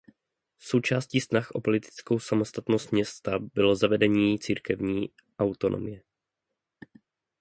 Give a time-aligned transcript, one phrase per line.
[0.59, 6.01] Součástí snah o politickou samostatnost města bylo zavedení církevní autonomie.